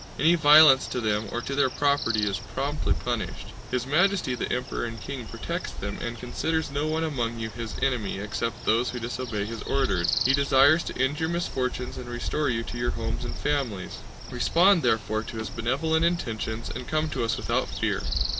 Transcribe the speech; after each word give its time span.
Any 0.17 0.33
violence 0.33 0.87
to 0.87 0.99
them 0.99 1.27
or 1.31 1.41
to 1.43 1.53
their 1.53 1.69
property 1.69 2.27
is 2.27 2.39
promptly 2.55 2.93
punished. 3.05 3.49
His 3.69 3.85
Majesty 3.85 4.33
the 4.33 4.51
Emperor 4.51 4.83
and 4.83 4.99
King 4.99 5.27
protects 5.27 5.73
them, 5.73 5.99
and 6.01 6.17
considers 6.17 6.71
no 6.71 6.87
one 6.87 7.03
among 7.03 7.37
you 7.37 7.51
his 7.51 7.75
enemy 7.83 8.17
except 8.17 8.65
those 8.65 8.89
who 8.89 8.99
disobey 8.99 9.45
his 9.45 9.61
orders. 9.61 10.23
He 10.25 10.33
desires 10.33 10.81
to 10.85 10.97
end 10.99 11.19
your 11.19 11.29
misfortunes 11.29 11.97
and 11.99 12.09
restore 12.09 12.49
you 12.49 12.63
to 12.63 12.79
your 12.79 12.89
homes 12.89 13.23
and 13.23 13.35
families. 13.35 13.99
Respond, 14.31 14.81
therefore, 14.81 15.21
to 15.21 15.37
his 15.37 15.51
benevolent 15.51 16.03
intentions 16.03 16.71
and 16.73 16.87
come 16.87 17.07
to 17.09 17.23
us 17.23 17.37
without 17.37 17.67
fear. 17.69 18.01